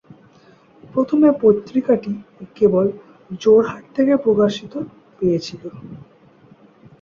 [0.83, 2.13] প্রথমে পত্রিকাটি
[2.55, 2.85] কেবল
[3.39, 4.73] যোরহাট থেকে প্রকাশিত
[5.17, 5.63] পেয়েছিল।